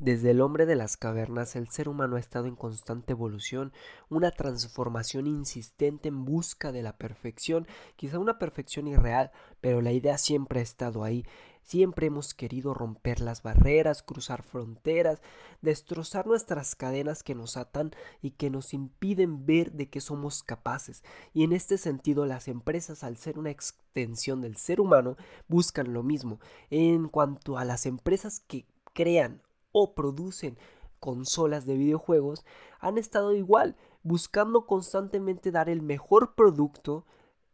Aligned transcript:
Desde 0.00 0.30
el 0.30 0.40
hombre 0.40 0.64
de 0.64 0.76
las 0.76 0.96
cavernas, 0.96 1.56
el 1.56 1.68
ser 1.68 1.86
humano 1.86 2.16
ha 2.16 2.20
estado 2.20 2.46
en 2.46 2.56
constante 2.56 3.12
evolución, 3.12 3.70
una 4.08 4.30
transformación 4.30 5.26
insistente 5.26 6.08
en 6.08 6.24
busca 6.24 6.72
de 6.72 6.82
la 6.82 6.96
perfección, 6.96 7.66
quizá 7.96 8.18
una 8.18 8.38
perfección 8.38 8.88
irreal, 8.88 9.30
pero 9.60 9.82
la 9.82 9.92
idea 9.92 10.16
siempre 10.16 10.60
ha 10.60 10.62
estado 10.62 11.04
ahí. 11.04 11.26
Siempre 11.64 12.06
hemos 12.06 12.32
querido 12.32 12.72
romper 12.72 13.20
las 13.20 13.42
barreras, 13.42 14.02
cruzar 14.02 14.42
fronteras, 14.42 15.20
destrozar 15.60 16.26
nuestras 16.26 16.76
cadenas 16.76 17.22
que 17.22 17.34
nos 17.34 17.58
atan 17.58 17.90
y 18.22 18.30
que 18.30 18.48
nos 18.48 18.72
impiden 18.72 19.44
ver 19.44 19.72
de 19.72 19.90
qué 19.90 20.00
somos 20.00 20.42
capaces. 20.42 21.04
Y 21.34 21.44
en 21.44 21.52
este 21.52 21.76
sentido 21.76 22.24
las 22.24 22.48
empresas, 22.48 23.04
al 23.04 23.18
ser 23.18 23.38
una 23.38 23.50
extensión 23.50 24.40
del 24.40 24.56
ser 24.56 24.80
humano, 24.80 25.18
buscan 25.46 25.92
lo 25.92 26.02
mismo. 26.02 26.40
En 26.70 27.08
cuanto 27.08 27.58
a 27.58 27.66
las 27.66 27.84
empresas 27.84 28.40
que 28.40 28.64
crean 28.94 29.42
o 29.72 29.94
producen 29.94 30.58
consolas 30.98 31.66
de 31.66 31.76
videojuegos 31.76 32.44
han 32.78 32.98
estado 32.98 33.34
igual, 33.34 33.76
buscando 34.02 34.66
constantemente 34.66 35.50
dar 35.50 35.68
el 35.68 35.82
mejor 35.82 36.34
producto 36.34 37.04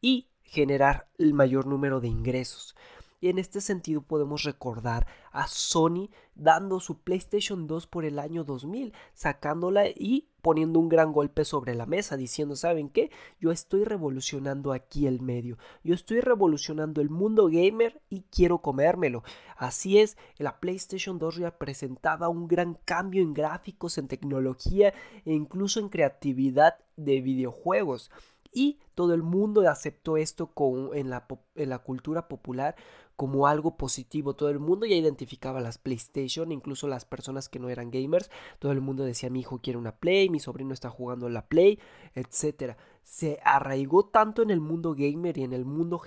y 0.01 0.29
generar 0.43 1.09
el 1.19 1.35
mayor 1.35 1.67
número 1.67 2.01
de 2.01 2.09
ingresos. 2.09 2.77
Y 3.21 3.29
en 3.29 3.39
este 3.39 3.61
sentido 3.61 4.03
podemos 4.03 4.43
recordar 4.43 5.07
a 5.33 5.47
Sony 5.47 6.11
dando 6.35 6.81
su 6.81 6.99
PlayStation 7.01 7.67
2 7.67 7.87
por 7.87 8.05
el 8.05 8.19
año 8.19 8.45
2000, 8.45 8.93
sacándola 9.15 9.87
y 9.89 10.29
poniendo 10.43 10.79
un 10.79 10.89
gran 10.89 11.13
golpe 11.13 11.45
sobre 11.45 11.75
la 11.75 11.87
mesa, 11.87 12.17
diciendo, 12.17 12.57
¿saben 12.57 12.89
qué? 12.89 13.11
Yo 13.41 13.51
estoy 13.51 13.85
revolucionando 13.85 14.73
aquí 14.73 15.07
el 15.07 15.21
medio, 15.21 15.59
yo 15.83 15.95
estoy 15.95 16.21
revolucionando 16.21 17.01
el 17.01 17.11
mundo 17.11 17.49
gamer 17.51 18.01
y 18.11 18.23
quiero 18.31 18.59
comérmelo. 18.59 19.25
Así 19.57 19.99
es, 19.99 20.17
la 20.37 20.61
PlayStation 20.61 21.19
2 21.19 21.37
representaba 21.39 22.29
un 22.29 22.47
gran 22.47 22.75
cambio 22.85 23.23
en 23.23 23.35
gráficos, 23.35 23.99
en 23.99 24.09
tecnología 24.09 24.93
e 25.25 25.33
incluso 25.33 25.81
en 25.81 25.89
creatividad 25.89 26.77
de 26.97 27.21
videojuegos 27.23 28.11
y 28.57 28.79
todo 28.95 29.13
el 29.13 29.23
mundo 29.23 29.69
aceptó 29.69 30.17
esto 30.17 30.51
en, 30.95 31.11
la, 31.11 31.27
en 31.57 31.69
la 31.69 31.79
cultura 31.81 32.27
popular 32.27 32.75
como 33.15 33.47
algo 33.47 33.77
positivo. 33.77 34.35
Todo 34.35 34.49
el 34.49 34.59
mundo 34.59 34.87
ya 34.87 34.97
identificaba 34.97 35.61
las 35.61 35.77
PlayStation, 35.77 36.51
incluso 36.53 36.89
las 36.89 37.05
personas 37.05 37.51
que 37.51 37.59
no 37.59 37.69
eran 37.69 37.91
gamers. 37.91 38.31
Todo 38.59 38.73
el 38.73 38.81
mundo 38.81 39.05
decía, 39.05 39.29
mi 39.29 39.41
hijo 39.41 39.61
quiere 39.61 39.79
una 39.79 39.97
Play, 39.97 40.31
mi 40.31 40.41
sobrino 40.41 40.73
está 40.73 40.89
jugando 40.89 41.29
la 41.29 41.47
Play, 41.47 41.79
etc. 42.15 42.79
Se 43.03 43.41
arraigó 43.45 44.07
tanto 44.07 44.41
en 44.41 44.49
el 44.49 44.61
mundo 44.61 44.95
gamer 44.97 45.37
y 45.37 45.43
en 45.43 45.53
el 45.53 45.67
mundo 45.67 46.01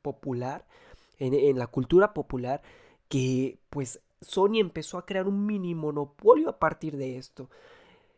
popular, 0.00 0.66
en, 1.18 1.34
en 1.34 1.58
la 1.58 1.66
cultura 1.66 2.14
popular, 2.14 2.62
que 3.08 3.58
pues 3.68 4.00
Sony 4.22 4.58
empezó 4.58 4.96
a 4.96 5.04
crear 5.04 5.28
un 5.28 5.44
mini 5.44 5.74
monopolio 5.74 6.48
a 6.48 6.58
partir 6.58 6.96
de 6.96 7.18
esto 7.18 7.50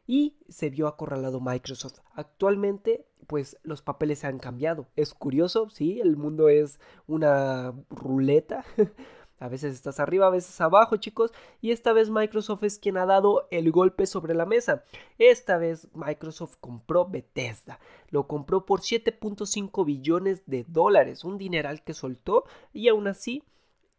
y 0.06 0.36
se 0.48 0.70
vio 0.70 0.86
acorralado 0.86 1.40
Microsoft. 1.40 2.00
Actualmente, 2.14 3.06
pues 3.26 3.56
los 3.62 3.82
papeles 3.82 4.20
se 4.20 4.26
han 4.26 4.38
cambiado. 4.38 4.88
Es 4.96 5.14
curioso, 5.14 5.70
sí, 5.70 6.00
el 6.00 6.16
mundo 6.16 6.48
es 6.48 6.80
una 7.06 7.72
ruleta. 7.90 8.64
a 9.38 9.48
veces 9.48 9.74
estás 9.74 10.00
arriba, 10.00 10.26
a 10.26 10.30
veces 10.30 10.60
abajo, 10.60 10.96
chicos. 10.96 11.32
Y 11.60 11.70
esta 11.70 11.92
vez 11.92 12.10
Microsoft 12.10 12.64
es 12.64 12.78
quien 12.78 12.96
ha 12.96 13.06
dado 13.06 13.48
el 13.50 13.70
golpe 13.70 14.06
sobre 14.06 14.34
la 14.34 14.46
mesa. 14.46 14.84
Esta 15.18 15.56
vez 15.58 15.88
Microsoft 15.94 16.56
compró 16.60 17.08
Bethesda. 17.08 17.78
Lo 18.10 18.26
compró 18.26 18.66
por 18.66 18.80
7.5 18.80 19.84
billones 19.84 20.42
de 20.46 20.64
dólares. 20.68 21.24
Un 21.24 21.38
dineral 21.38 21.82
que 21.84 21.94
soltó. 21.94 22.44
Y 22.72 22.88
aún 22.88 23.06
así, 23.06 23.42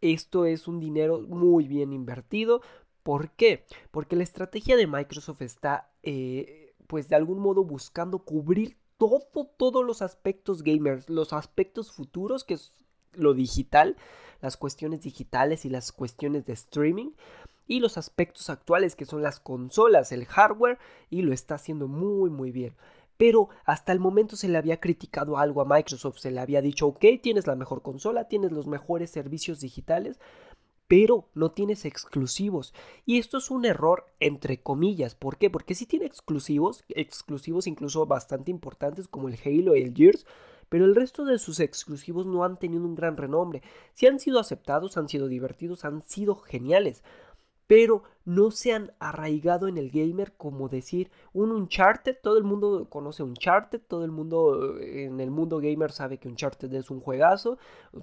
esto 0.01 0.45
es 0.45 0.67
un 0.67 0.79
dinero 0.79 1.21
muy 1.21 1.67
bien 1.67 1.93
invertido 1.93 2.61
¿Por 3.03 3.31
qué? 3.31 3.65
Porque 3.91 4.15
la 4.15 4.23
estrategia 4.23 4.77
de 4.77 4.87
Microsoft 4.87 5.41
está, 5.41 5.91
eh, 6.01 6.73
pues 6.87 7.09
de 7.09 7.15
algún 7.15 7.39
modo 7.39 7.63
buscando 7.63 8.19
cubrir 8.19 8.77
todo, 8.97 9.45
todos 9.57 9.85
los 9.85 10.01
aspectos 10.01 10.63
gamers, 10.63 11.09
los 11.09 11.33
aspectos 11.33 11.91
futuros, 11.91 12.43
que 12.43 12.55
es 12.55 12.71
lo 13.13 13.33
digital, 13.33 13.97
las 14.41 14.57
cuestiones 14.57 15.01
digitales 15.01 15.65
y 15.65 15.69
las 15.69 15.91
cuestiones 15.91 16.45
de 16.45 16.53
streaming, 16.53 17.11
y 17.67 17.79
los 17.79 17.97
aspectos 17.97 18.49
actuales, 18.49 18.95
que 18.95 19.05
son 19.05 19.21
las 19.21 19.39
consolas, 19.39 20.11
el 20.11 20.25
hardware, 20.25 20.77
y 21.09 21.21
lo 21.21 21.33
está 21.33 21.55
haciendo 21.55 21.87
muy, 21.87 22.29
muy 22.29 22.51
bien. 22.51 22.75
Pero 23.17 23.49
hasta 23.65 23.91
el 23.91 23.99
momento 23.99 24.35
se 24.35 24.49
le 24.49 24.57
había 24.57 24.79
criticado 24.79 25.37
algo 25.37 25.61
a 25.61 25.65
Microsoft, 25.65 26.17
se 26.17 26.31
le 26.31 26.39
había 26.39 26.61
dicho, 26.61 26.87
ok, 26.87 27.05
tienes 27.21 27.47
la 27.47 27.55
mejor 27.55 27.81
consola, 27.81 28.27
tienes 28.27 28.51
los 28.51 28.67
mejores 28.67 29.11
servicios 29.11 29.59
digitales, 29.59 30.19
pero 30.87 31.29
no 31.33 31.51
tienes 31.51 31.85
exclusivos. 31.85 32.73
Y 33.05 33.19
esto 33.19 33.37
es 33.37 33.49
un 33.51 33.65
error 33.65 34.05
entre 34.19 34.61
comillas. 34.61 35.15
¿Por 35.15 35.37
qué? 35.37 35.49
Porque 35.49 35.75
sí 35.75 35.85
tiene 35.85 36.05
exclusivos, 36.05 36.83
exclusivos 36.89 37.67
incluso 37.67 38.05
bastante 38.05 38.51
importantes 38.51 39.07
como 39.07 39.29
el 39.29 39.39
Halo 39.43 39.75
y 39.75 39.81
el 39.81 39.93
Gears, 39.93 40.25
pero 40.69 40.85
el 40.85 40.95
resto 40.95 41.25
de 41.25 41.37
sus 41.37 41.59
exclusivos 41.59 42.25
no 42.25 42.43
han 42.43 42.57
tenido 42.57 42.83
un 42.85 42.95
gran 42.95 43.17
renombre. 43.17 43.61
Si 43.93 44.07
han 44.07 44.19
sido 44.19 44.39
aceptados, 44.39 44.97
han 44.97 45.07
sido 45.07 45.27
divertidos, 45.27 45.85
han 45.85 46.01
sido 46.01 46.35
geniales, 46.35 47.03
pero 47.67 48.03
no 48.25 48.51
se 48.51 48.73
han 48.73 48.91
arraigado 48.99 49.67
en 49.67 49.77
el 49.77 49.89
gamer 49.89 50.33
como 50.33 50.69
decir 50.69 51.11
un 51.33 51.51
Uncharted, 51.51 52.17
todo 52.21 52.37
el 52.37 52.43
mundo 52.43 52.87
conoce 52.89 53.23
Uncharted, 53.23 53.81
todo 53.87 54.03
el 54.05 54.11
mundo 54.11 54.77
eh, 54.79 55.05
en 55.05 55.19
el 55.19 55.31
mundo 55.31 55.59
gamer 55.59 55.91
sabe 55.91 56.17
que 56.17 56.27
Uncharted 56.27 56.73
es 56.73 56.89
un 56.89 56.99
juegazo, 56.99 57.57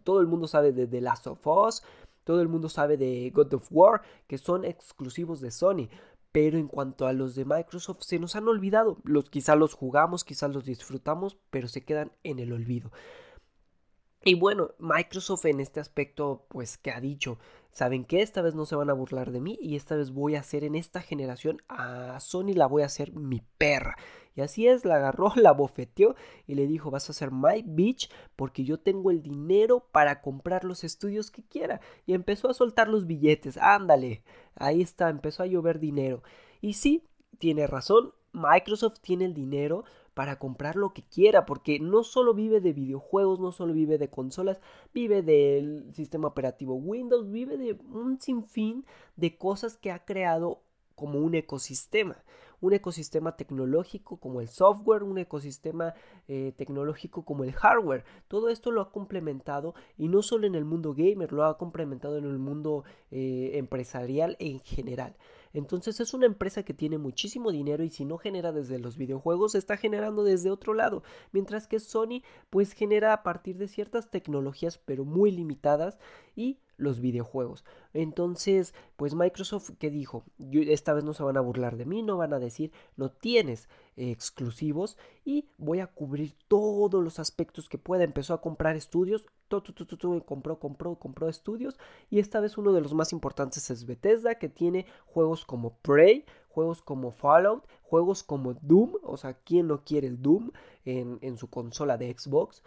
todo 0.05 0.21
el 0.21 0.27
mundo 0.27 0.49
sabe 0.49 0.73
de 0.73 0.87
The 0.87 1.01
Last 1.01 1.27
of 1.27 1.47
Us, 1.47 1.83
todo 2.31 2.43
el 2.43 2.49
mundo 2.49 2.69
sabe 2.69 2.97
de 2.97 3.29
God 3.35 3.55
of 3.55 3.67
War, 3.73 4.03
que 4.29 4.39
son 4.39 4.65
exclusivos 4.65 5.41
de 5.41 5.51
Sony. 5.51 5.89
Pero 6.31 6.59
en 6.59 6.69
cuanto 6.69 7.09
a 7.09 7.13
los 7.13 7.35
de 7.35 7.45
Microsoft, 7.45 8.03
se 8.03 8.21
nos 8.21 8.37
han 8.37 8.47
olvidado. 8.47 8.99
Los, 9.03 9.29
quizá 9.29 9.57
los 9.57 9.75
jugamos, 9.75 10.23
quizá 10.23 10.47
los 10.47 10.65
disfrutamos, 10.65 11.37
pero 11.51 11.67
se 11.67 11.85
quedan 11.85 12.13
en 12.23 12.39
el 12.39 12.53
olvido. 12.53 12.93
Y 14.23 14.35
bueno, 14.35 14.73
Microsoft 14.79 15.47
en 15.47 15.61
este 15.61 15.81
aspecto, 15.81 16.45
pues, 16.49 16.77
que 16.77 16.91
ha 16.91 17.01
dicho? 17.01 17.39
¿Saben 17.73 18.05
que 18.05 18.21
Esta 18.21 18.43
vez 18.43 18.55
no 18.55 18.67
se 18.67 18.77
van 18.77 18.91
a 18.91 18.95
burlar 18.95 19.31
de 19.31 19.41
mí 19.41 19.57
y 19.61 19.77
esta 19.77 19.95
vez 19.95 20.11
voy 20.11 20.35
a 20.35 20.41
hacer 20.41 20.65
en 20.65 20.75
esta 20.75 21.01
generación 21.01 21.63
a 21.69 22.19
Sony 22.19 22.53
la 22.55 22.67
voy 22.67 22.83
a 22.83 22.87
hacer 22.87 23.13
mi 23.13 23.43
perra. 23.59 23.97
Y 24.35 24.43
así 24.43 24.67
es, 24.67 24.85
la 24.85 24.97
agarró, 24.97 25.33
la 25.37 25.53
bofeteó 25.53 26.17
y 26.47 26.55
le 26.55 26.67
dijo, 26.67 26.91
vas 26.91 27.09
a 27.09 27.13
ser 27.13 27.31
my 27.31 27.63
bitch 27.65 28.11
porque 28.37 28.65
yo 28.65 28.79
tengo 28.79 29.11
el 29.11 29.23
dinero 29.23 29.87
para 29.93 30.21
comprar 30.21 30.65
los 30.65 30.85
estudios 30.85 31.31
que 31.31 31.45
quiera. 31.45 31.81
Y 32.07 32.15
empezó 32.15 32.51
a 32.51 32.55
soltar 32.55 32.89
los 32.89 33.07
billetes, 33.07 33.57
ándale, 33.57 34.23
ahí 34.57 34.83
está, 34.83 35.09
empezó 35.09 35.45
a 35.45 35.47
llover 35.47 35.79
dinero. 35.79 36.23
Y 36.61 36.75
sí, 36.75 37.05
tiene 37.39 37.67
razón, 37.67 38.13
Microsoft 38.33 39.01
tiene 39.01 39.25
el 39.25 39.35
dinero 39.35 39.85
para 40.15 40.39
comprar 40.39 40.77
lo 40.77 40.93
que 40.93 41.03
quiera, 41.03 41.47
porque 41.47 41.79
no 41.81 42.03
solo 42.03 42.35
vive 42.35 42.61
de 42.61 42.73
videojuegos, 42.73 43.41
no 43.41 43.53
solo 43.53 43.73
vive 43.73 43.99
de 43.99 44.11
consolas, 44.11 44.61
vive 44.93 45.23
del 45.23 45.93
sistema 45.95 46.29
operativo 46.29 46.75
Windows, 46.75 47.31
vive 47.31 47.57
de 47.57 47.79
un 47.93 48.21
sinfín 48.21 48.85
de 49.17 49.37
cosas 49.37 49.77
que 49.77 49.91
ha 49.91 50.05
creado 50.05 50.63
como 50.95 51.21
un 51.21 51.35
ecosistema 51.35 52.23
un 52.61 52.73
ecosistema 52.73 53.37
tecnológico 53.37 54.19
como 54.19 54.41
el 54.41 54.49
software, 54.49 55.03
un 55.03 55.19
ecosistema 55.19 55.95
eh, 56.29 56.53
tecnológico 56.57 57.25
como 57.25 57.45
el 57.45 57.53
hardware. 57.53 58.05
Todo 58.29 58.49
esto 58.49 58.71
lo 58.71 58.81
ha 58.81 58.93
complementado 58.93 59.75
y 59.97 60.09
no 60.09 60.23
solo 60.23 60.47
en 60.47 60.55
el 60.55 60.65
mundo 60.65 60.95
gamer, 60.95 61.33
lo 61.33 61.45
ha 61.45 61.59
complementado 61.59 62.19
en 62.19 62.25
el 62.25 62.39
mundo 62.39 62.85
eh, 63.11 63.53
empresarial 63.55 64.37
en 64.39 64.61
general. 64.61 65.17
Entonces 65.53 66.01
es 66.01 66.15
una 66.15 66.27
empresa 66.27 66.63
que 66.63 66.75
tiene 66.75 66.99
muchísimo 66.99 67.51
dinero 67.51 67.83
y 67.85 67.91
si 67.91 68.05
no 68.05 68.19
genera 68.19 68.53
desde 68.53 68.79
los 68.79 68.97
videojuegos, 68.97 69.55
está 69.55 69.77
generando 69.77 70.25
desde 70.25 70.51
otro 70.51 70.75
lado. 70.75 71.03
Mientras 71.33 71.67
que 71.67 71.81
Sony 71.81 72.23
pues 72.51 72.73
genera 72.73 73.13
a 73.13 73.23
partir 73.23 73.57
de 73.59 73.69
ciertas 73.69 74.11
tecnologías 74.11 74.79
pero 74.79 75.05
muy 75.05 75.31
limitadas 75.31 75.99
y 76.37 76.59
los 76.81 77.01
videojuegos. 77.01 77.65
Entonces, 77.93 78.75
pues 78.97 79.15
Microsoft, 79.15 79.71
¿qué 79.79 79.91
dijo? 79.91 80.25
esta 80.53 80.95
vez 80.95 81.05
no 81.05 81.13
se 81.13 81.23
van 81.23 81.37
a 81.37 81.41
burlar 81.41 81.77
de 81.77 81.85
mí, 81.85 82.03
no 82.03 82.17
van 82.17 82.33
a 82.33 82.39
decir, 82.39 82.73
no 82.97 83.11
tienes 83.11 83.69
exclusivos 83.97 84.97
y 85.25 85.49
voy 85.59 85.81
a 85.81 85.87
cubrir 85.87 86.35
todos 86.49 87.03
los 87.03 87.19
aspectos 87.19 87.69
que 87.69 87.79
pueda. 87.79 88.05
Empezó 88.05 88.35
a 88.35 88.41
comprar 88.41 88.77
estudios, 88.77 89.27
todo, 89.49 90.25
compró, 90.25 90.59
compró, 90.59 90.95
compró 90.97 91.29
estudios 91.29 91.79
y 92.09 92.19
esta 92.19 92.41
vez 92.41 92.57
uno 92.57 92.73
de 92.73 92.81
los 92.81 92.95
más 92.95 93.13
importantes 93.13 93.71
es 93.71 93.85
Bethesda, 93.85 94.37
que 94.37 94.49
tiene 94.49 94.87
juegos 95.07 95.45
como 95.45 95.77
Prey, 95.79 96.25
juegos 96.49 96.83
como 96.83 97.11
Fallout, 97.11 97.65
juegos 97.83 98.23
como 98.23 98.55
Doom, 98.55 98.95
o 99.03 99.17
sea, 99.17 99.35
¿quién 99.35 99.67
no 99.67 99.85
quiere 99.85 100.07
el 100.07 100.23
Doom 100.23 100.53
en, 100.85 101.37
su 101.37 101.51
consola 101.51 101.99
de 101.99 102.17
Xbox? 102.17 102.63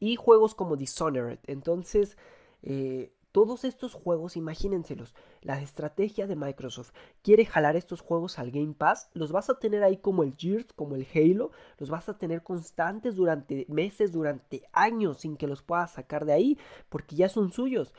Y 0.00 0.16
juegos 0.16 0.54
como 0.54 0.76
Dishonored. 0.76 1.38
Entonces, 1.46 2.16
eh, 2.64 3.12
todos 3.34 3.64
estos 3.64 3.94
juegos, 3.94 4.36
imagínenselos, 4.36 5.12
la 5.42 5.60
estrategia 5.60 6.28
de 6.28 6.36
Microsoft 6.36 6.92
quiere 7.20 7.44
jalar 7.44 7.74
estos 7.74 8.00
juegos 8.00 8.38
al 8.38 8.52
Game 8.52 8.74
Pass, 8.74 9.10
los 9.12 9.32
vas 9.32 9.50
a 9.50 9.58
tener 9.58 9.82
ahí 9.82 9.96
como 9.96 10.22
el 10.22 10.36
Gears, 10.36 10.72
como 10.72 10.94
el 10.94 11.04
Halo, 11.12 11.50
los 11.78 11.90
vas 11.90 12.08
a 12.08 12.16
tener 12.16 12.44
constantes 12.44 13.16
durante 13.16 13.66
meses, 13.68 14.12
durante 14.12 14.62
años, 14.72 15.18
sin 15.18 15.36
que 15.36 15.48
los 15.48 15.62
puedas 15.62 15.94
sacar 15.94 16.26
de 16.26 16.32
ahí, 16.32 16.58
porque 16.88 17.16
ya 17.16 17.28
son 17.28 17.50
suyos. 17.50 17.92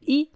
Y 0.00 0.30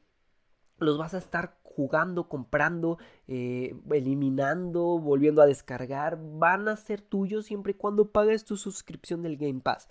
los 0.78 0.98
vas 0.98 1.14
a 1.14 1.18
estar 1.18 1.60
jugando, 1.62 2.28
comprando, 2.28 2.98
eh, 3.28 3.76
eliminando, 3.92 4.98
volviendo 4.98 5.42
a 5.42 5.46
descargar, 5.46 6.18
van 6.20 6.66
a 6.66 6.76
ser 6.76 7.00
tuyos 7.02 7.46
siempre 7.46 7.70
y 7.70 7.76
cuando 7.76 8.10
pagues 8.10 8.44
tu 8.44 8.56
suscripción 8.56 9.22
del 9.22 9.36
Game 9.36 9.60
Pass. 9.60 9.88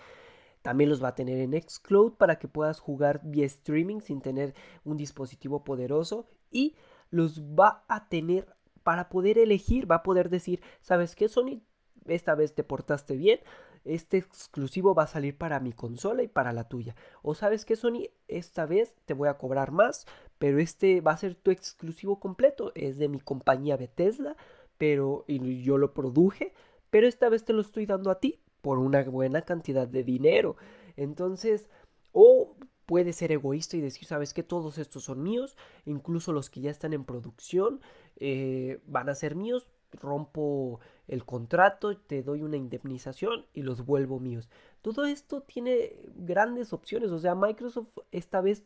También 0.61 0.89
los 0.89 1.01
va 1.03 1.09
a 1.09 1.15
tener 1.15 1.39
en 1.39 1.59
Xcloud 1.59 2.13
para 2.13 2.37
que 2.37 2.47
puedas 2.47 2.79
jugar 2.79 3.21
vía 3.23 3.45
streaming 3.45 4.01
sin 4.01 4.21
tener 4.21 4.53
un 4.83 4.97
dispositivo 4.97 5.63
poderoso 5.63 6.27
y 6.51 6.75
los 7.11 7.41
va 7.41 7.85
a 7.87 8.09
tener 8.09 8.55
para 8.83 9.09
poder 9.09 9.37
elegir, 9.37 9.89
va 9.89 9.95
a 9.95 10.03
poder 10.03 10.29
decir, 10.29 10.61
¿sabes 10.81 11.15
qué 11.15 11.29
Sony? 11.29 11.61
Esta 12.05 12.35
vez 12.35 12.55
te 12.55 12.63
portaste 12.63 13.15
bien, 13.15 13.39
este 13.85 14.17
exclusivo 14.17 14.95
va 14.95 15.03
a 15.03 15.07
salir 15.07 15.37
para 15.37 15.59
mi 15.59 15.73
consola 15.73 16.23
y 16.23 16.27
para 16.27 16.53
la 16.53 16.67
tuya. 16.67 16.95
O 17.21 17.35
sabes 17.35 17.65
qué 17.65 17.75
Sony, 17.75 18.09
esta 18.27 18.65
vez 18.65 18.95
te 19.05 19.13
voy 19.13 19.29
a 19.29 19.37
cobrar 19.37 19.71
más, 19.71 20.07
pero 20.39 20.59
este 20.59 21.01
va 21.01 21.11
a 21.11 21.17
ser 21.17 21.35
tu 21.35 21.51
exclusivo 21.51 22.19
completo, 22.19 22.71
es 22.75 22.97
de 22.97 23.09
mi 23.09 23.19
compañía 23.19 23.77
Bethesda, 23.77 24.35
pero 24.77 25.23
y 25.27 25.61
yo 25.61 25.77
lo 25.77 25.93
produje, 25.93 26.53
pero 26.89 27.07
esta 27.07 27.29
vez 27.29 27.45
te 27.45 27.53
lo 27.53 27.61
estoy 27.61 27.85
dando 27.85 28.11
a 28.11 28.19
ti 28.19 28.39
por 28.61 28.79
una 28.79 29.03
buena 29.03 29.41
cantidad 29.43 29.87
de 29.87 30.03
dinero. 30.03 30.55
Entonces, 30.95 31.69
o 32.11 32.55
puede 32.85 33.13
ser 33.13 33.31
egoísta 33.31 33.77
y 33.77 33.81
decir, 33.81 34.05
sabes 34.05 34.33
que 34.33 34.41
todos 34.41 34.77
estos 34.79 35.03
son 35.03 35.21
míos, 35.21 35.55
incluso 35.85 36.33
los 36.33 36.49
que 36.49 36.61
ya 36.61 36.71
están 36.71 36.93
en 36.93 37.05
producción 37.05 37.81
eh, 38.17 38.81
van 38.87 39.09
a 39.09 39.15
ser 39.15 39.35
míos, 39.35 39.67
rompo 39.93 40.79
el 41.07 41.23
contrato, 41.25 41.95
te 41.97 42.23
doy 42.23 42.41
una 42.41 42.57
indemnización 42.57 43.45
y 43.53 43.61
los 43.61 43.85
vuelvo 43.85 44.19
míos. 44.19 44.49
Todo 44.81 45.05
esto 45.05 45.41
tiene 45.41 45.91
grandes 46.15 46.73
opciones, 46.73 47.11
o 47.11 47.19
sea, 47.19 47.35
Microsoft 47.35 47.89
esta 48.11 48.41
vez, 48.41 48.63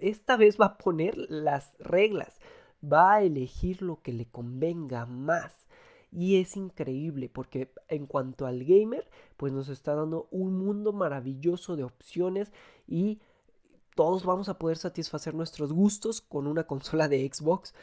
esta 0.00 0.36
vez 0.36 0.60
va 0.60 0.66
a 0.66 0.78
poner 0.78 1.16
las 1.16 1.74
reglas, 1.78 2.40
va 2.84 3.14
a 3.14 3.22
elegir 3.22 3.82
lo 3.82 4.02
que 4.02 4.12
le 4.12 4.26
convenga 4.26 5.06
más. 5.06 5.61
Y 6.12 6.36
es 6.36 6.56
increíble 6.56 7.30
porque 7.30 7.72
en 7.88 8.06
cuanto 8.06 8.46
al 8.46 8.64
gamer, 8.64 9.08
pues 9.38 9.52
nos 9.52 9.68
está 9.70 9.94
dando 9.94 10.28
un 10.30 10.58
mundo 10.58 10.92
maravilloso 10.92 11.74
de 11.74 11.84
opciones 11.84 12.52
y 12.86 13.20
todos 13.94 14.24
vamos 14.24 14.48
a 14.48 14.58
poder 14.58 14.76
satisfacer 14.76 15.34
nuestros 15.34 15.72
gustos 15.72 16.20
con 16.20 16.46
una 16.46 16.64
consola 16.64 17.08
de 17.08 17.28
Xbox 17.32 17.74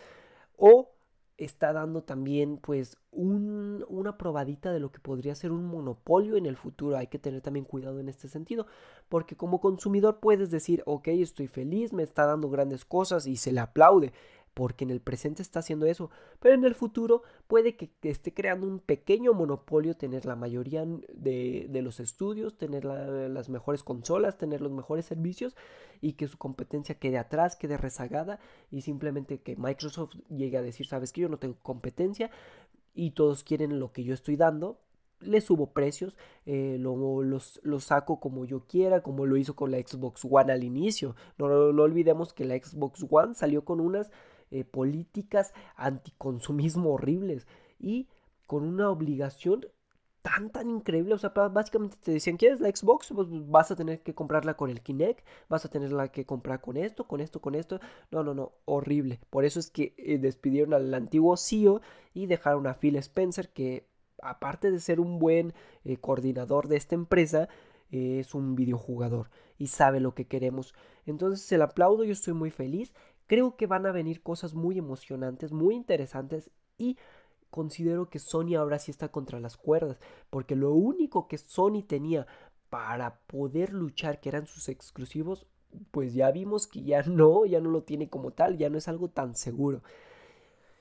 o 0.58 0.92
está 1.38 1.72
dando 1.72 2.04
también 2.04 2.58
pues 2.58 2.98
una 3.12 4.18
probadita 4.18 4.72
de 4.72 4.80
lo 4.80 4.92
que 4.92 5.00
podría 5.00 5.34
ser 5.36 5.52
un 5.52 5.66
monopolio 5.66 6.36
en 6.36 6.46
el 6.46 6.58
futuro. 6.58 6.98
Hay 6.98 7.08
que 7.08 7.18
tener 7.18 7.42
también 7.42 7.66
cuidado 7.66 8.00
en 8.00 8.10
este 8.10 8.28
sentido, 8.28 8.68
porque 9.08 9.36
como 9.38 9.62
consumidor 9.62 10.20
puedes 10.20 10.52
decir, 10.52 10.84
ok, 10.86 11.08
estoy 11.08 11.48
feliz, 11.48 11.94
me 11.94 12.04
está 12.04 12.26
dando 12.26 12.50
grandes 12.50 12.86
cosas 12.86 13.26
y 13.26 13.38
se 13.38 13.52
le 13.52 13.62
aplaude 13.62 14.14
porque 14.60 14.84
en 14.84 14.90
el 14.90 15.00
presente 15.00 15.42
está 15.42 15.60
haciendo 15.60 15.86
eso, 15.86 16.10
pero 16.42 16.54
en 16.54 16.66
el 16.66 16.76
futuro 16.76 17.24
puede 17.48 17.78
que, 17.78 17.92
esté 18.04 18.34
creando 18.34 18.68
un 18.68 18.80
pequeño 18.80 19.34
monopolio, 19.34 19.96
tener 19.96 20.26
la 20.26 20.36
mayoría 20.36 20.86
de, 21.14 21.80
los 21.82 22.02
estudios, 22.02 22.58
tener 22.58 22.84
las 22.84 23.48
mejores 23.48 23.84
consolas, 23.84 24.38
tener 24.38 24.60
los 24.60 24.74
mejores 24.74 25.06
servicios 25.06 25.56
y 26.02 26.14
que 26.14 26.28
su 26.28 26.38
competencia 26.38 26.96
quede 26.96 27.18
atrás, 27.18 27.56
quede 27.56 27.78
rezagada 27.78 28.42
y 28.70 28.82
simplemente 28.82 29.40
que 29.40 29.56
Microsoft 29.56 30.16
llegue 30.28 30.58
a 30.58 30.62
decir, 30.62 30.88
sabes 30.88 31.14
que 31.14 31.22
yo 31.22 31.30
no 31.30 31.40
tengo 31.40 31.56
competencia 31.64 32.30
y 32.94 33.12
todos 33.12 33.46
quieren 33.46 33.80
lo 33.80 33.94
que 33.94 34.04
yo 34.04 34.14
estoy 34.14 34.36
dando, 34.36 34.82
le 35.22 35.42
subo 35.42 35.72
precios, 35.72 36.18
eh, 36.46 36.78
lo, 36.80 37.24
los, 37.24 37.62
saco 37.80 38.20
como 38.20 38.46
yo 38.46 38.66
quiera, 38.68 39.04
como 39.04 39.26
lo 39.26 39.38
hizo 39.38 39.56
con 39.56 39.72
la 39.72 39.78
Xbox 39.78 40.26
One 40.30 40.52
al 40.52 40.64
inicio. 40.64 41.16
No, 41.38 41.72
no 41.72 41.84
olvidemos 41.84 42.34
que 42.34 42.46
la 42.46 42.56
Xbox 42.56 43.06
One 43.10 43.36
salió 43.36 43.66
con 43.66 43.80
unas 43.80 44.12
eh, 44.52 44.64
políticas 44.64 45.54
anticonsumismo 45.76 46.92
horribles 46.94 47.48
y 47.80 48.08
con 48.48 48.64
una 48.64 48.90
obligación 48.90 49.66
tan 50.22 50.50
tan 50.50 50.70
increíble, 50.70 51.14
o 51.14 51.18
sea, 51.18 51.30
básicamente 51.30 51.98
te 52.04 52.12
decían, 52.12 52.38
¿quieres 52.38 52.60
la 52.60 52.70
Xbox? 52.70 53.12
Pues 53.16 53.28
vas 53.30 53.72
a 53.72 53.76
tener 53.76 54.02
que 54.02 54.14
comprarla 54.14 54.56
con 54.56 54.70
el 54.70 54.82
Kinect, 54.82 55.26
vas 55.48 55.66
a 55.66 55.70
tenerla 55.70 56.10
que 56.12 56.26
comprar 56.26 56.62
con 56.62 56.76
esto, 56.78 57.08
con 57.08 57.22
esto, 57.22 57.40
con 57.42 57.56
esto. 57.56 57.80
No, 58.12 58.24
no, 58.24 58.34
no, 58.34 58.52
horrible. 58.66 59.20
Por 59.30 59.46
eso 59.46 59.60
es 59.60 59.72
que 59.72 59.94
eh, 59.98 60.18
despidieron 60.18 60.74
al 60.74 60.94
antiguo 60.94 61.38
CEO 61.38 61.82
y 62.14 62.26
dejaron 62.26 62.68
a 62.68 62.74
Phil 62.74 62.98
Spencer 62.98 63.50
que 63.50 63.88
aparte 64.22 64.72
de 64.72 64.80
ser 64.80 65.00
un 65.00 65.20
buen 65.20 65.54
eh, 65.86 65.98
coordinador 65.98 66.68
de 66.68 66.78
esta 66.78 66.96
empresa, 66.96 67.48
es 67.92 68.36
un 68.36 68.56
videojugador 68.56 69.30
y 69.58 69.68
sabe 69.68 70.00
lo 70.00 70.14
que 70.14 70.28
queremos. 70.28 70.76
Entonces 71.06 71.42
se 71.42 71.58
le 71.58 71.64
aplaudo, 71.64 72.04
yo 72.04 72.12
estoy 72.14 72.34
muy 72.34 72.52
feliz. 72.52 72.94
Creo 73.30 73.56
que 73.56 73.68
van 73.68 73.86
a 73.86 73.92
venir 73.92 74.24
cosas 74.24 74.56
muy 74.56 74.80
emocionantes, 74.80 75.52
muy 75.52 75.76
interesantes 75.76 76.50
y 76.80 76.98
considero 77.52 78.10
que 78.10 78.18
Sony 78.18 78.56
ahora 78.58 78.80
sí 78.80 78.90
está 78.90 79.10
contra 79.10 79.40
las 79.40 79.56
cuerdas, 79.56 80.00
porque 80.32 80.56
lo 80.56 80.74
único 80.74 81.28
que 81.28 81.38
Sony 81.38 81.84
tenía 81.88 82.26
para 82.72 83.20
poder 83.28 83.72
luchar, 83.72 84.20
que 84.20 84.30
eran 84.30 84.48
sus 84.48 84.68
exclusivos, 84.68 85.46
pues 85.92 86.16
ya 86.16 86.32
vimos 86.32 86.66
que 86.66 86.82
ya 86.82 87.04
no, 87.08 87.46
ya 87.46 87.62
no 87.62 87.70
lo 87.70 87.84
tiene 87.84 88.10
como 88.10 88.32
tal, 88.32 88.58
ya 88.58 88.72
no 88.72 88.80
es 88.80 88.88
algo 88.88 89.10
tan 89.10 89.36
seguro. 89.36 89.84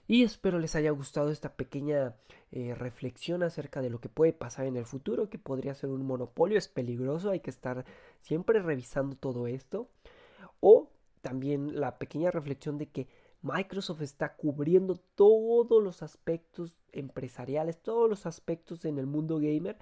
Y 0.06 0.22
espero 0.22 0.58
les 0.58 0.74
haya 0.74 0.90
gustado 0.90 1.30
esta 1.30 1.54
pequeña 1.54 2.16
eh, 2.50 2.74
reflexión 2.74 3.42
acerca 3.42 3.82
de 3.82 3.90
lo 3.90 4.00
que 4.00 4.08
puede 4.08 4.32
pasar 4.32 4.64
en 4.64 4.78
el 4.78 4.86
futuro, 4.86 5.28
que 5.28 5.36
podría 5.36 5.74
ser 5.74 5.90
un 5.90 6.06
monopolio, 6.06 6.56
es 6.56 6.68
peligroso, 6.68 7.28
hay 7.28 7.40
que 7.40 7.50
estar 7.50 7.84
siempre 8.22 8.60
revisando 8.60 9.16
todo 9.16 9.46
esto. 9.46 9.90
O 10.60 10.88
también 11.28 11.78
la 11.78 11.98
pequeña 11.98 12.30
reflexión 12.30 12.78
de 12.78 12.86
que 12.86 13.06
Microsoft 13.42 14.00
está 14.00 14.34
cubriendo 14.34 14.96
todos 15.14 15.84
los 15.84 16.02
aspectos 16.02 16.78
empresariales, 16.90 17.82
todos 17.82 18.08
los 18.08 18.24
aspectos 18.24 18.86
en 18.86 18.98
el 18.98 19.04
mundo 19.04 19.36
gamer 19.36 19.76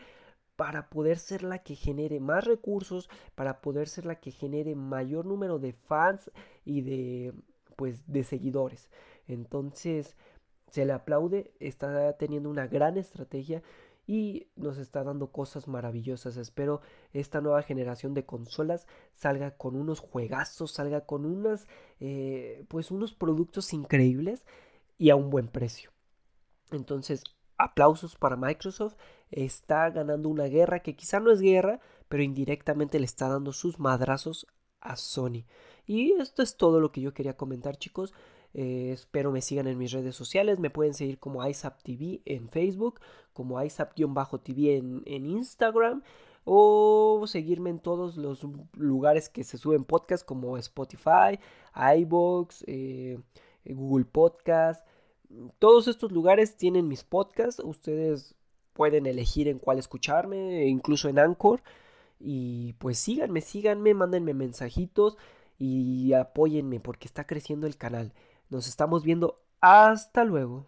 para 0.56 0.90
poder 0.90 1.18
ser 1.20 1.44
la 1.44 1.60
que 1.60 1.76
genere 1.76 2.18
más 2.18 2.44
recursos, 2.46 3.08
para 3.36 3.60
poder 3.60 3.86
ser 3.86 4.06
la 4.06 4.16
que 4.16 4.32
genere 4.32 4.74
mayor 4.74 5.24
número 5.24 5.60
de 5.60 5.72
fans 5.72 6.32
y 6.64 6.80
de 6.80 7.32
pues 7.76 8.02
de 8.08 8.24
seguidores. 8.24 8.90
Entonces, 9.28 10.16
se 10.72 10.84
le 10.84 10.94
aplaude, 10.94 11.52
está 11.60 12.16
teniendo 12.16 12.50
una 12.50 12.66
gran 12.66 12.96
estrategia 12.96 13.62
y 14.06 14.48
nos 14.54 14.78
está 14.78 15.02
dando 15.02 15.32
cosas 15.32 15.66
maravillosas. 15.66 16.36
Espero 16.36 16.80
esta 17.12 17.40
nueva 17.40 17.62
generación 17.62 18.14
de 18.14 18.24
consolas 18.24 18.86
salga 19.14 19.56
con 19.56 19.76
unos 19.76 20.00
juegazos, 20.00 20.72
salga 20.72 21.06
con 21.06 21.26
unas, 21.26 21.66
eh, 22.00 22.64
pues 22.68 22.90
unos 22.90 23.14
productos 23.14 23.72
increíbles 23.72 24.44
y 24.96 25.10
a 25.10 25.16
un 25.16 25.30
buen 25.30 25.48
precio. 25.48 25.90
Entonces, 26.70 27.24
aplausos 27.58 28.16
para 28.16 28.36
Microsoft. 28.36 28.96
Está 29.30 29.90
ganando 29.90 30.28
una 30.28 30.44
guerra 30.44 30.80
que 30.80 30.94
quizá 30.94 31.20
no 31.20 31.30
es 31.30 31.40
guerra, 31.40 31.80
pero 32.08 32.22
indirectamente 32.22 32.98
le 32.98 33.06
está 33.06 33.28
dando 33.28 33.52
sus 33.52 33.78
madrazos 33.78 34.46
a 34.80 34.96
Sony. 34.96 35.44
Y 35.86 36.12
esto 36.12 36.42
es 36.42 36.56
todo 36.56 36.80
lo 36.80 36.92
que 36.92 37.00
yo 37.00 37.12
quería 37.12 37.36
comentar, 37.36 37.76
chicos. 37.76 38.12
Eh, 38.58 38.92
espero 38.92 39.32
me 39.32 39.42
sigan 39.42 39.66
en 39.66 39.76
mis 39.76 39.92
redes 39.92 40.16
sociales. 40.16 40.58
Me 40.58 40.70
pueden 40.70 40.94
seguir 40.94 41.18
como 41.18 41.46
ISAP 41.46 41.82
TV 41.82 42.22
en 42.24 42.48
Facebook, 42.48 43.00
como 43.34 43.62
ISAP-TV 43.62 44.78
en, 45.04 45.26
Instagram 45.26 46.02
o 46.44 47.24
seguirme 47.26 47.68
en 47.68 47.80
todos 47.80 48.16
los 48.16 48.40
lugares 48.72 49.28
que 49.28 49.44
se 49.44 49.58
suben 49.58 49.84
podcasts 49.84 50.24
como 50.24 50.56
Spotify, 50.56 51.38
iBox, 51.98 52.64
eh, 52.66 53.18
Google 53.66 54.06
Podcast. 54.06 54.86
Todos 55.58 55.86
estos 55.86 56.10
lugares 56.10 56.56
tienen 56.56 56.88
mis 56.88 57.04
podcasts. 57.04 57.60
Ustedes 57.62 58.34
pueden 58.72 59.04
elegir 59.04 59.48
en 59.48 59.58
cuál 59.58 59.78
escucharme, 59.78 60.64
incluso 60.66 61.10
en 61.10 61.18
Anchor. 61.18 61.62
Y 62.18 62.72
pues 62.74 62.96
síganme, 62.98 63.42
síganme, 63.42 63.92
mándenme 63.92 64.32
mensajitos 64.32 65.18
y 65.58 66.14
apóyenme 66.14 66.80
porque 66.80 67.06
está 67.06 67.26
creciendo 67.26 67.66
el 67.66 67.76
canal. 67.76 68.14
Nos 68.50 68.66
estamos 68.68 69.04
viendo. 69.04 69.40
Hasta 69.60 70.24
luego. 70.24 70.66